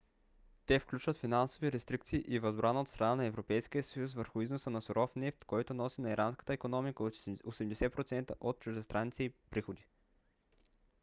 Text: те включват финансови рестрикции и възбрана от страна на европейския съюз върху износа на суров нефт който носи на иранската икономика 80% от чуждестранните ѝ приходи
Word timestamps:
те 0.65 0.79
включват 0.79 1.17
финансови 1.17 1.71
рестрикции 1.71 2.19
и 2.27 2.39
възбрана 2.39 2.81
от 2.81 2.87
страна 2.87 3.15
на 3.15 3.25
европейския 3.25 3.83
съюз 3.83 4.13
върху 4.13 4.41
износа 4.41 4.69
на 4.69 4.81
суров 4.81 5.15
нефт 5.15 5.45
който 5.45 5.73
носи 5.73 6.01
на 6.01 6.11
иранската 6.11 6.53
икономика 6.53 7.03
80% 7.03 8.31
от 8.39 8.59
чуждестранните 8.59 9.23
ѝ 9.23 9.33
приходи 9.49 9.85